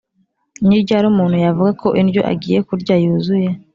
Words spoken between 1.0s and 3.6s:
umuntu yavuga ko indyo agiye kurya yuzuye.